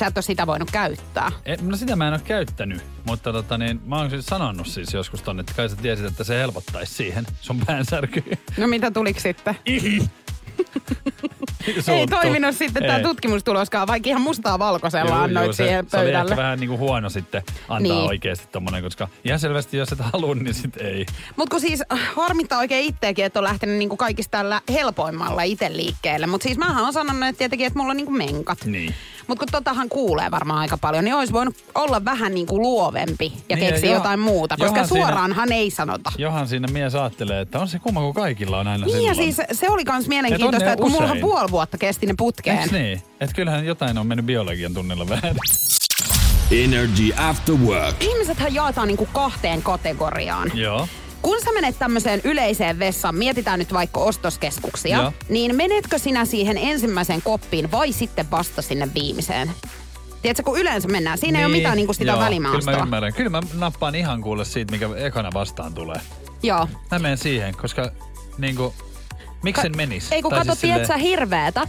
[0.00, 1.32] Sä et ole sitä voinut käyttää.
[1.44, 4.92] e, no sitä mä en ole käyttänyt, mutta tota niin, mä oon siis sanonut siis
[4.94, 8.38] joskus tonne, että kai sä tiesit, että se helpottaisi siihen sun päänsärkyyn.
[8.56, 9.56] No mitä tuliko sitten?
[11.88, 15.96] Ei toiminut sitten tämä tutkimustuloskaan, vaikka ihan mustaa valkoisella Juu, annoit juu, se, siihen se
[15.96, 16.30] oli pöydälle.
[16.30, 17.94] ehkä vähän niinku huono sitten antaa Niin.
[17.94, 18.08] niin.
[18.08, 21.06] oikeasti tommonen, koska ihan selvästi jos et halua, niin sit ei.
[21.36, 25.72] Mutta kun siis äh, harmittaa oikein itseäkin, että on lähtenyt niinku kaikista tällä helpoimmalla itse
[25.76, 26.26] liikkeelle.
[26.26, 28.64] Mutta siis mähän on sanonut että tietenkin, että mulla on niinku menkat.
[28.64, 28.94] Niin.
[29.30, 33.56] Mutta kun totahan kuulee varmaan aika paljon, niin olisi voinut olla vähän niinku luovempi ja
[33.56, 34.56] Niin, keksiä jo- jotain muuta.
[34.56, 36.12] Koska johan siinä- suoraanhan ei sanota.
[36.18, 39.36] Johan siinä mies ajattelee, että on se kumma, kun kaikilla on aina Niin ja siis
[39.52, 42.58] se oli kans Et mielenkiintoista, että kun mullahan puoli vuotta kesti ne putkeen.
[42.58, 43.02] Eiks niin?
[43.20, 45.36] Että kyllähän jotain on mennyt biologian tunnilla vähän.
[46.50, 47.96] Energy After Work.
[48.02, 50.50] Ihmisethän jaetaan niinku kahteen kategoriaan.
[50.54, 50.88] Joo.
[51.22, 55.12] Kun sä menet tämmöiseen yleiseen vessaan, mietitään nyt vaikka ostoskeskuksia, Joo.
[55.28, 59.50] niin menetkö sinä siihen ensimmäiseen koppiin vai sitten vasta sinne viimeiseen?
[60.22, 62.60] Tiedätkö, kun yleensä mennään, siinä ei ole mitään niinku sitä Niin, joo, välimaastoa.
[62.60, 63.12] Kyllä mä ymmärrän.
[63.14, 66.00] Kyllä mä nappaan ihan kuule siitä, mikä ekana vastaan tulee.
[66.42, 66.68] Joo.
[66.90, 67.90] Mä menen siihen, koska
[68.38, 68.74] niinku,
[69.42, 70.12] miksi sen menis?
[70.12, 71.66] Ei kun kato, siis silleen- hirveetä,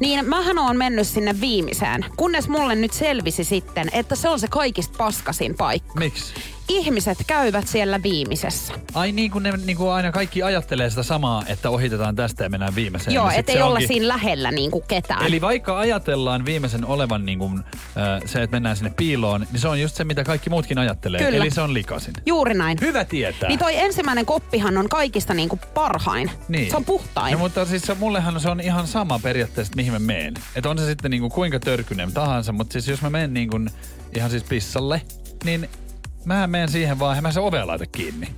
[0.00, 4.48] niin mähän oon mennyt sinne viimeiseen, kunnes mulle nyt selvisi sitten, että se on se
[4.48, 5.94] kaikista paskasin paikka.
[5.98, 6.34] Miksi?
[6.68, 8.72] Ihmiset käyvät siellä viimeisessä.
[8.94, 12.50] Ai niin kuin ne niin kuin aina kaikki ajattelee sitä samaa, että ohitetaan tästä ja
[12.50, 13.14] mennään viimeiseen.
[13.14, 15.26] Joo, niin ettei olla onkin- siinä lähellä niinku ketään.
[15.26, 19.68] Eli vaikka ajatellaan viimeisen olevan niin kuin, äh, se, että mennään sinne piiloon, niin se
[19.68, 21.20] on just se, mitä kaikki muutkin ajattelee.
[21.24, 21.36] Kyllä.
[21.36, 22.14] Eli se on likasin.
[22.26, 22.78] Juuri näin.
[22.80, 23.48] Hyvä tietää.
[23.48, 26.30] Niin toi ensimmäinen koppihan on kaikista niinku parhain.
[26.48, 26.70] Niin.
[26.70, 27.32] Se on puhtain.
[27.32, 30.34] No, mutta siis se, mullehan se on ihan sama periaatteessa, mihin mä meen.
[30.56, 33.60] Että on se sitten niinku kuinka törkynen tahansa, mutta siis jos mä menen niinku
[34.16, 35.02] ihan siis pissalle,
[35.44, 35.68] niin
[36.24, 38.28] mä menen siihen vaan, mä se ovea laita kiinni.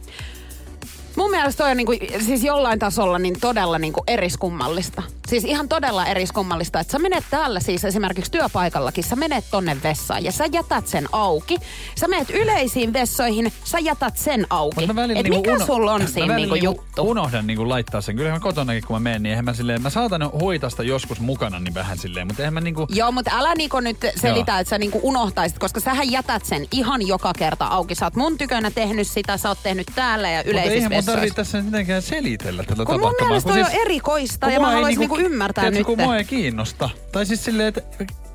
[1.16, 1.92] Mun mielestä toi on niinku,
[2.26, 5.02] siis jollain tasolla niin todella niinku eriskummallista.
[5.30, 10.24] Siis ihan todella eriskummallista, että sä menet täällä siis esimerkiksi työpaikallakin, sä menet tonne vessaan
[10.24, 11.56] ja sä jätät sen auki.
[12.00, 14.86] Sä menet yleisiin vessoihin, sä jätät sen auki.
[14.86, 17.02] Mä Et niinku mikä uno- sulla on siinä niinku niinku juttu?
[17.10, 18.16] unohdan niinku laittaa sen.
[18.16, 21.58] Kyllä mä kotonakin, kun mä menen, niin eihän mä silleen, mä saatan huitasta joskus mukana
[21.58, 22.86] niin vähän silleen, mutta eihän mä niinku...
[22.88, 24.60] Joo, mutta älä Niko nyt selitä, Joo.
[24.60, 27.94] että sä niinku unohtaisit, koska sähän jätät sen ihan joka kerta auki.
[27.94, 31.04] Sä oot mun tykönä tehnyt sitä, sä oot tehnyt täällä ja Mutta yleisissä eihän mun
[31.04, 33.28] tarvitse tässä mitenkään selitellä tätä Kun mun tapahtumaa.
[33.28, 35.86] mielestä kun toi on erikoista ja mä haluaisin niinku ymmärtää tiedätkö, nyt.
[35.86, 36.90] kun mua ei kiinnosta.
[37.12, 37.82] Tai siis silleen, että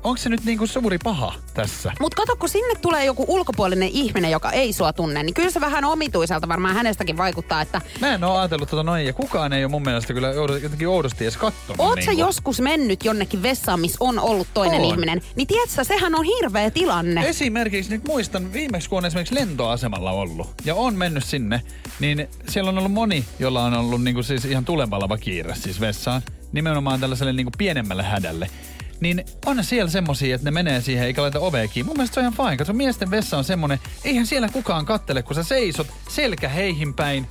[0.04, 1.92] onko se nyt niinku suuri paha tässä?
[2.00, 5.60] Mut kato, kun sinne tulee joku ulkopuolinen ihminen, joka ei sua tunne, niin kyllä se
[5.60, 9.64] vähän omituiselta varmaan hänestäkin vaikuttaa, että Mä en oo ajatellut tota noin, ja kukaan ei
[9.64, 10.28] ole mun mielestä kyllä
[10.62, 11.80] jotenkin oudosti edes kattonut.
[11.80, 12.20] Oot sä niinku.
[12.20, 14.86] joskus mennyt jonnekin vessaan, missä on ollut toinen On.
[14.86, 17.28] ihminen, niin tiedätkö, sehän on hirveä tilanne.
[17.28, 21.62] Esimerkiksi nyt muistan viimeksi, kun on esimerkiksi lentoasemalla ollut ja on mennyt sinne,
[22.00, 26.22] niin siellä on ollut moni, jolla on ollut niinku siis ihan tulenpalava kiire siis vessaan,
[26.56, 28.50] nimenomaan tällaiselle niinku pienemmälle hädälle.
[29.00, 31.88] Niin on siellä semmosia, että ne menee siihen eikä laita ovea kiinni.
[31.88, 35.22] Mun mielestä se on ihan fine, koska miesten vessa on semmonen, eihän siellä kukaan kattele,
[35.22, 37.26] kun sä seisot selkä heihin päin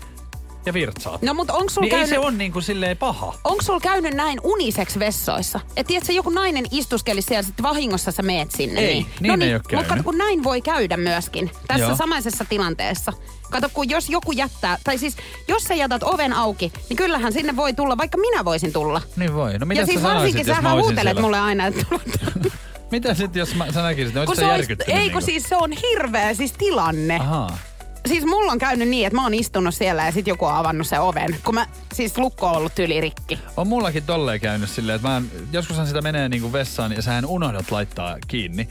[0.65, 1.21] ja virtsaat.
[1.21, 2.10] No mut onko sulla niin ei käynyt...
[2.10, 3.34] se on niinku silleen paha.
[3.43, 5.60] Onko sulla käynyt näin uniseksi vessoissa?
[5.78, 8.82] Et tiedätkö, joku nainen istuskeli siellä, sitten vahingossa sä meet sinne.
[8.82, 10.06] Ei, niin, niin no ei niin, oo Mutta käynyt.
[10.06, 11.95] kun näin voi käydä myöskin tässä Joo.
[11.95, 13.13] samaisessa tilanteessa.
[13.49, 17.56] Kato, kun jos joku jättää, tai siis jos sä jätät oven auki, niin kyllähän sinne
[17.56, 19.01] voi tulla, vaikka minä voisin tulla.
[19.15, 19.58] Niin voi.
[19.58, 21.21] No mitä ja sä siis sanoisit, varsinkin sähän olisin huutelet siellä?
[21.21, 21.86] mulle aina, että
[22.91, 24.89] Mitä sit, jos mä, sä näkisit, kun olisiko se sä järkyttynyt?
[24.89, 25.21] ei kun niinku?
[25.21, 27.17] siis se on hirveä siis tilanne.
[27.19, 27.58] Ahaa.
[28.05, 30.87] Siis mulla on käynyt niin, että mä oon istunut siellä ja sit joku on avannut
[30.87, 31.35] sen oven.
[31.45, 33.39] Kun mä, siis lukko on ollut tyli rikki.
[33.57, 37.25] On mullakin tolleen käynyt silleen, että mä en, joskushan sitä menee niinku vessaan ja sähän
[37.25, 38.67] unohdat laittaa kiinni.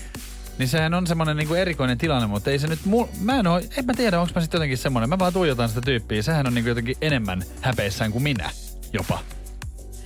[0.58, 3.58] Niin sehän on semmonen niinku erikoinen tilanne, mutta ei se nyt mu- Mä en oo,
[3.76, 5.08] en mä tiedä, onko mä sitten jotenkin semmonen.
[5.08, 6.22] Mä vaan tuijotan sitä tyyppiä.
[6.22, 8.50] Sehän on niinku jotenkin enemmän häpeissään kuin minä
[8.92, 9.18] jopa.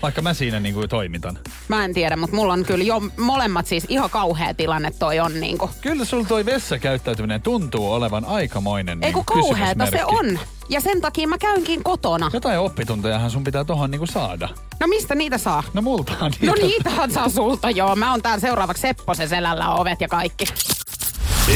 [0.03, 1.39] Vaikka mä siinä niinku toimitan.
[1.69, 5.41] Mä en tiedä, mutta mulla on kyllä jo molemmat siis ihan kauhea tilanne toi on
[5.41, 5.71] niinku.
[5.81, 10.39] Kyllä sulla toi vessakäyttäytyminen tuntuu olevan aikamoinen Ei kun niinku kauheeta se on.
[10.69, 12.31] Ja sen takia mä käynkin kotona.
[12.33, 14.49] Jotain oppituntejahan sun pitää tohon niinku saada.
[14.81, 15.63] No mistä niitä saa?
[15.75, 17.97] No multahan No niitä- niitähän saa sulta joo.
[17.97, 20.45] Mä oon täällä seuraavaksi Sepposen selällä ovet ja kaikki.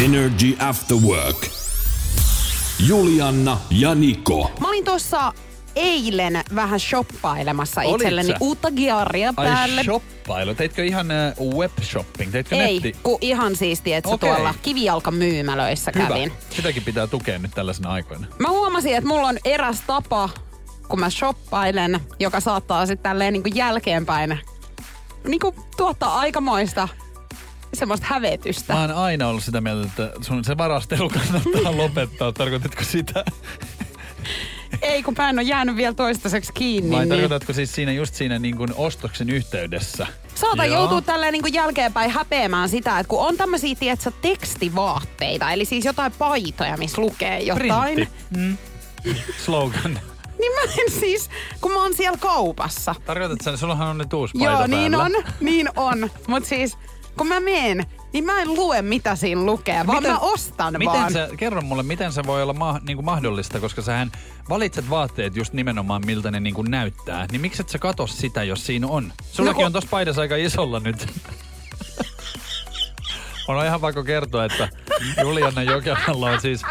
[0.04, 1.46] Energy After Work.
[2.86, 4.50] Julianna ja Niko.
[4.60, 5.32] Mä olin tuossa
[5.76, 8.36] eilen vähän shoppailemassa Olit itselleni sä?
[8.40, 9.76] uutta giaria päälle.
[9.78, 10.54] Ai shoppailu.
[10.54, 11.06] Teitkö ihan
[11.38, 12.32] uh, web shopping?
[12.32, 12.96] Teitkö Ei, netti?
[13.02, 14.30] kun ihan siis, tiedätkö, Okei.
[14.30, 16.06] tuolla kivijalkamyymälöissä Hyvä.
[16.08, 16.32] kävin.
[16.50, 18.26] Sitäkin pitää tukea nyt tällaisena aikoina.
[18.38, 20.28] Mä huomasin, että mulla on eräs tapa,
[20.88, 24.38] kun mä shoppailen, joka saattaa sitten tälleen niin kuin jälkeenpäin
[25.28, 26.88] niin kuin tuottaa aikamoista
[27.74, 28.72] semmoista hävetystä.
[28.74, 32.32] Mä oon aina ollut sitä mieltä, että sun se varastelu kannattaa lopettaa.
[32.32, 33.24] Tarkoitatko sitä?
[34.92, 36.96] Ei, kun en ole jäänyt vielä toistaiseksi kiinni.
[36.96, 40.06] Vai niin tarkoitatko siis siinä just siinä niin kuin ostoksen yhteydessä?
[40.34, 40.80] Saatan Joo.
[40.80, 45.84] joutua tälleen niin kuin jälkeenpäin häpeämään sitä, että kun on tämmöisiä, tiedätkö, tekstivaatteita, eli siis
[45.84, 47.94] jotain paitoja, missä lukee jotain.
[47.94, 48.08] Printti.
[48.36, 48.56] Mm.
[49.44, 50.00] Slogan.
[50.38, 52.94] Niin mä en siis, kun mä oon siellä kaupassa.
[53.06, 56.10] Tarkoitatko sä, sullahan on nyt uusi paita Joo, niin on, niin on.
[56.26, 56.76] Mut siis,
[57.18, 61.12] kun mä menen, niin mä en lue, mitä siinä lukee, vaan mä ostan miten vaan.
[61.12, 64.12] Sä, kerro mulle, miten se voi olla ma, niin kuin mahdollista, koska sähän
[64.48, 67.26] valitset vaatteet just nimenomaan miltä ne niin kuin näyttää.
[67.32, 69.12] Niin miksi et sä katso sitä, jos siinä on?
[69.32, 71.06] Sullakin kun- on tossa paidassa aika isolla nyt.
[73.48, 74.68] on ihan pakko kertoa, että
[75.22, 76.62] Juliana Jokelalla on siis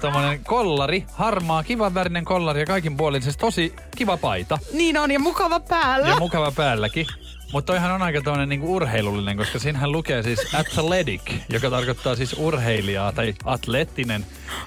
[0.00, 5.10] tommonen kollari, harmaa, kivan värinen kollari ja kaikin puolin siis tosi kiva paita Niin on,
[5.10, 6.08] ja mukava päällä.
[6.08, 7.06] ja mukava päälläkin.
[7.52, 12.32] Mutta toihan on aika toinen niinku urheilullinen, koska siinähän lukee siis athletic, joka tarkoittaa siis
[12.38, 14.26] urheilijaa tai atleettinen.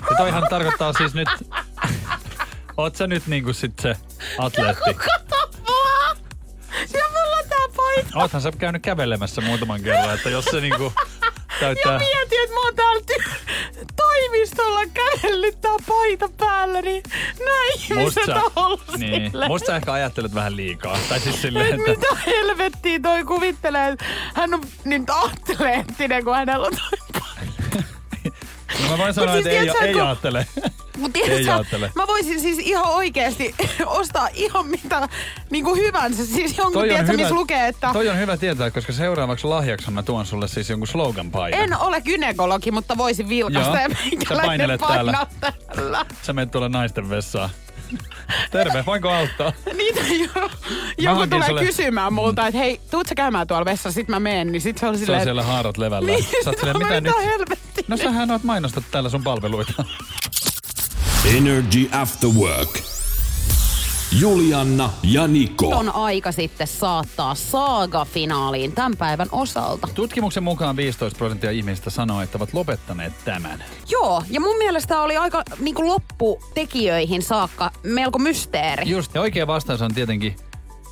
[0.09, 1.29] Ja toihan tarkoittaa siis nyt...
[2.77, 3.95] Oot sä nyt niinku sit se
[4.37, 4.89] atleetti?
[6.93, 8.09] Ja mulla on tää paita.
[8.19, 11.99] Oothan sä käynyt kävelemässä muutaman kerran, että jos se niinku Ja täyttää...
[11.99, 13.48] mietin, että mä oon täällä ty-
[14.29, 17.03] toimistolla kävellyt tää paita päällä, niin
[17.39, 20.97] nämä ihmiset sä, on ollut niin, musta sä ehkä ajattelet vähän liikaa.
[21.09, 21.89] Tai siis silleen, Et että...
[21.91, 27.83] mitä helvettiä toi kuvittelee, että hän on niin atleettinen, kun hänellä on toi paita.
[28.83, 30.47] No mä voin sanoa, siis että ei, sä, ei kun- ajattele.
[30.99, 35.07] Mut Ei tiedätkö, mä voisin siis ihan oikeesti ostaa ihan mitä
[35.49, 36.25] niin kuin hyvänsä.
[36.25, 40.25] Siis jonkun, tiedätkö, missä lukee, että toi on hyvä tietää, koska seuraavaksi lahjaksi mä tuon
[40.25, 41.59] sulle siis jonkun slogan paidan.
[41.59, 43.77] en ole gynekologi, mutta voisin vilkasta Joo.
[43.77, 45.27] ja meikäläinen täällä.
[45.39, 46.05] täällä.
[46.21, 47.49] Sä menet tuolla naisten vessaan.
[48.51, 49.51] Terve, voinko auttaa?
[49.77, 50.49] Niitä jo,
[50.97, 54.51] joku tulee sulle- kysymään multa, että hei, tuut sä käymään tuolla vessassa, sit mä menen,
[54.51, 56.07] niin sit se on Se on silleen, siellä haarat levällä.
[56.12, 57.13] niin, Sä oot silleen, no, mitä nyt?
[57.25, 57.83] helvettiä.
[57.88, 59.73] No sähän oot mainostat täällä sun palveluita.
[61.37, 62.79] Energy After Work.
[64.19, 65.67] Julianna ja Niko.
[65.67, 69.87] on aika sitten saattaa saaga-finaaliin tämän päivän osalta.
[69.93, 73.63] Tutkimuksen mukaan 15 prosenttia ihmisistä sanoo, että ovat lopettaneet tämän.
[73.89, 78.89] Joo, ja mun mielestä oli aika niin kuin lopputekijöihin saakka melko mysteeri.
[78.89, 80.35] Just, ja oikea vastaus on tietenkin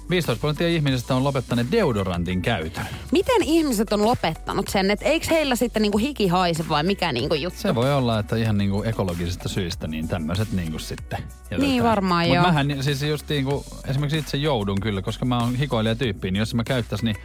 [0.10, 2.86] 15 prosenttia ihmisistä on lopettaneet deodorantin käytön.
[3.12, 7.36] Miten ihmiset on lopettanut sen, että eikö heillä sitten niinku hiki haise vai mikä niinku
[7.36, 7.60] juttu?
[7.60, 11.62] Se voi olla, että ihan niinku ekologisista syistä niin tämmöiset niinku sitten jätetään.
[11.62, 12.44] Niin varmaan Mut joo.
[12.46, 16.54] mähän siis just niinku, esimerkiksi itse joudun kyllä, koska mä oon hikoilija tyyppi, niin jos
[16.56, 17.16] mä käyttäis, niin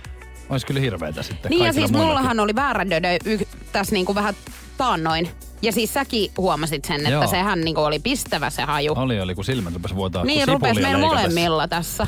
[0.51, 2.09] Olisi kyllä hirveetä sitten Niin ja siis muillakin.
[2.09, 3.38] mullahan oli väärä dödö y-
[3.73, 4.35] tässä niinku vähän
[4.77, 5.29] taannoin.
[5.62, 7.27] Ja siis säkin huomasit sen, että Joo.
[7.27, 8.92] sehän niinku oli pistävä se haju.
[8.97, 12.07] Oli, oli, kun silmät rupesi vuotaa niin kun rupes sipulia meillä molemmilla tässä.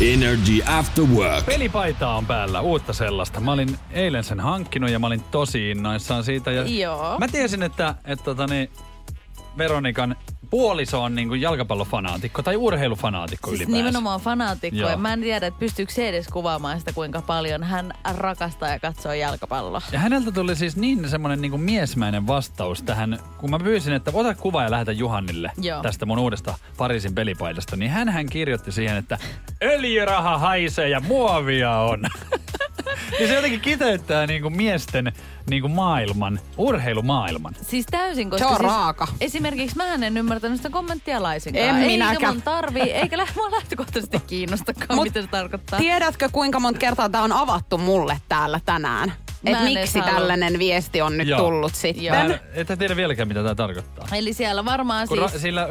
[0.00, 1.46] Energy After Work.
[1.46, 3.40] Pelipaitaa on päällä, uutta sellaista.
[3.40, 6.52] Mä olin eilen sen hankkinut ja mä olin tosi innoissaan siitä.
[6.52, 7.18] Ja Joo.
[7.18, 8.70] Mä tiesin, että, että tota niin,
[9.58, 10.16] Veronikan
[10.50, 13.76] puoliso on niinku jalkapallofanaatikko tai urheilufanaatikko Siis ylipäänsä.
[13.78, 14.78] nimenomaan fanaatikko.
[14.80, 14.90] Joo.
[14.90, 18.78] Ja mä en tiedä, että pystyykö se edes kuvaamaan sitä, kuinka paljon hän rakastaa ja
[18.78, 19.82] katsoo jalkapalloa.
[19.92, 24.34] Ja häneltä tuli siis niin semmoinen niin miesmäinen vastaus tähän, kun mä pyysin, että ota
[24.34, 25.82] kuva ja lähetä Juhannille Joo.
[25.82, 29.18] tästä mun uudesta Pariisin pelipaidasta, niin hän hän kirjoitti siihen, että
[29.62, 32.00] öljyraha haisee ja muovia on.
[33.18, 35.12] niin se jotenkin kiteyttää niin kuin miesten
[35.50, 37.54] niin kuin maailman, urheilumaailman.
[37.62, 39.08] Siis täysin, koska Se on siis raaka.
[39.20, 41.64] Esimerkiksi mä en ymmärtänyt sitä kommenttia laisinkaan.
[41.64, 42.34] En eikä minäkään.
[42.34, 45.78] mun tarvii, eikä lä- mua lähtökohtaisesti kiinnostakaan, Mut mitä se tarkoittaa.
[45.78, 49.12] Tiedätkö, kuinka monta kertaa tämä on avattu mulle täällä tänään?
[49.42, 50.14] Mä Että miksi halua.
[50.14, 51.38] tällainen viesti on nyt Joo.
[51.40, 52.04] tullut sitten?
[52.04, 52.16] Joo.
[52.16, 54.06] Mä en, ette tiedä vieläkään, mitä tämä tarkoittaa.
[54.12, 55.32] Eli siellä varmaan Kun siis...
[55.34, 55.68] ra- sillä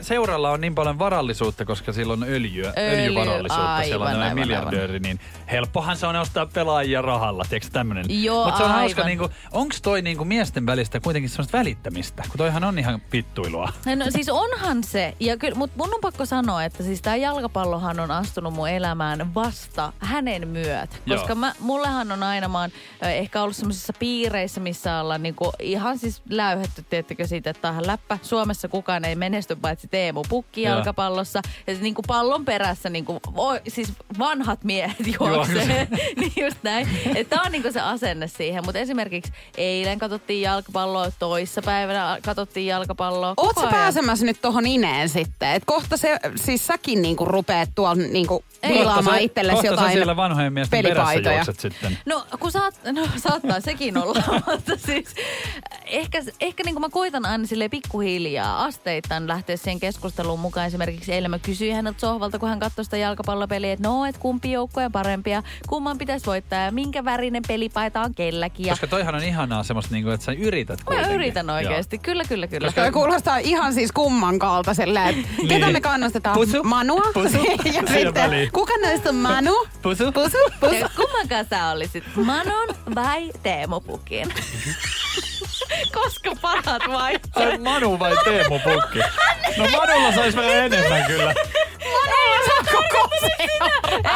[0.00, 3.82] seuralla on niin paljon varallisuutta, koska sillä on öljyä, Öljy, öljyvarallisuutta.
[3.84, 8.04] siellä on aivan, tämmöinen aivan, miljardööri, niin helppohan se on ostaa pelaajia rahalla, tiedätkö tämmöinen.
[8.24, 8.80] Joo, Mutta se on aivan.
[8.80, 13.72] hauska, niinku, onko toi niinku miesten välistä kuitenkin semmoista välittämistä, kun toihan on ihan vittuilua.
[13.96, 18.00] No siis onhan se, ja kyllä, mutta mun on pakko sanoa, että siis tämä jalkapallohan
[18.00, 20.96] on astunut mun elämään vasta hänen myötä.
[21.06, 21.18] Joo.
[21.18, 22.70] Koska mä, mullehan on aina, mä oon
[23.10, 28.18] ehkä ollut semmoisissa piireissä, missä ollaan niinku ihan siis läyhetty, teettekö siitä, että tähän läppä.
[28.22, 30.74] Suomessa kukaan ei menesty paitsi Teemu Pukki Joo.
[30.74, 31.40] jalkapallossa.
[31.66, 35.88] Ja se niinku pallon perässä, niinku, voi, siis vanhat miehet juoksee.
[36.20, 36.88] niin just näin.
[37.14, 38.64] Että on niinku se asenne siihen.
[38.64, 43.28] Mutta esimerkiksi eilen katsottiin jalkapalloa, toissa päivänä katsottiin jalkapalloa.
[43.28, 43.74] Oot Koko sä ajan.
[43.74, 45.48] pääsemässä nyt tohon ineen sitten?
[45.48, 48.70] Et kohta se, siis säkin niinku rupeat tuolla niinku Ei.
[48.74, 51.44] viilaamaan Kohta sä- itsellesi kohta sä jotain siellä vanhojen miesten pelipaitoja.
[51.44, 51.98] sitten.
[52.06, 55.14] No, kun saat, no saattaa sekin olla, mutta siis
[55.86, 60.66] ehkä, ehkä niin kuin mä koitan aina sille pikkuhiljaa asteittain lähteä siihen keskusteluun mukaan.
[60.66, 64.52] Esimerkiksi eilen mä kysyin häneltä sohvalta, kun hän katsoi sitä jalkapallopeliä, että no, että kumpi
[64.52, 68.66] joukko on parempia, kumman pitäisi voittaa ja minkä värinen pelipaita on kelläkin.
[68.66, 71.14] Ja Koska toihan on ihanaa semmoista, niinku, että sä yrität mä kuitenkin.
[71.14, 72.72] yritän oikeasti, kyllä, kyllä, kyllä.
[72.72, 75.08] Toi kuulostaa ihan siis kumman kaltaiselle.
[75.08, 76.34] että Ketä me kannustetaan?
[76.36, 76.62] Pusu.
[76.62, 77.02] Manua?
[77.14, 77.38] Pusu.
[77.64, 78.50] ja sitten, väliin.
[78.52, 79.66] kuka näistä on Manu?
[79.82, 80.12] Pusu.
[80.12, 80.76] Pusu, pusu.
[80.96, 82.04] Kumman kanssa olisit?
[82.16, 84.34] Manon vai Teemu Pukin?
[85.94, 87.52] Koska parat vaihtoehdot.
[87.52, 88.98] Ai Manu vai Teemu Pukki?
[89.56, 91.34] No Manulla sais vähän enemmän kyllä.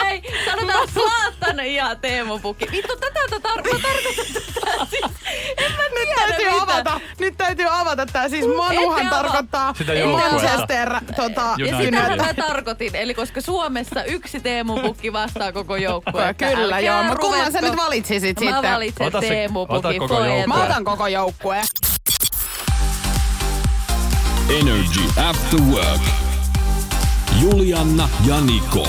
[0.09, 2.68] Ei, sanotaan Slaattan ja Teemu Pukki.
[2.72, 5.03] Vittu, tätä tar- mä tarkoitan tätä siis.
[5.57, 6.62] En mä Nyt täytyy mitä.
[6.62, 7.01] avata.
[7.18, 8.29] Nyt täytyy avata tää.
[8.29, 9.92] Siis Manuhan Ette tarkoittaa Sitä.
[10.11, 11.55] Manchester tota.
[11.59, 12.96] Ja sitähän mä tarkoitin.
[12.96, 16.35] Eli koska Suomessa yksi Teemu Pukki vastaa koko joukkue.
[16.35, 18.72] Kyllä joo, mutta kumman sä nyt valitsisit Mä sitten?
[18.72, 20.46] valitsen Ota se- Teemu ota koko joukkue.
[20.46, 21.64] Mä otan koko joukkueen.
[24.61, 26.01] Energy After Work.
[27.40, 28.88] Julianna ja Niko.